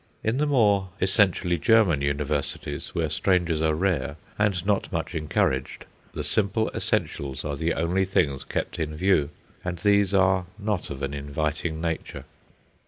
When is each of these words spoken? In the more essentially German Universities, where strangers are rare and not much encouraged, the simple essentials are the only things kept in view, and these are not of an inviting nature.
In 0.23 0.39
the 0.39 0.47
more 0.47 0.89
essentially 0.99 1.59
German 1.59 2.01
Universities, 2.01 2.95
where 2.95 3.07
strangers 3.07 3.61
are 3.61 3.75
rare 3.75 4.15
and 4.39 4.65
not 4.65 4.91
much 4.91 5.13
encouraged, 5.13 5.85
the 6.15 6.23
simple 6.23 6.71
essentials 6.73 7.45
are 7.45 7.55
the 7.55 7.75
only 7.75 8.05
things 8.05 8.43
kept 8.43 8.79
in 8.79 8.95
view, 8.95 9.29
and 9.63 9.77
these 9.77 10.11
are 10.11 10.47
not 10.57 10.89
of 10.89 11.03
an 11.03 11.13
inviting 11.13 11.79
nature. 11.79 12.23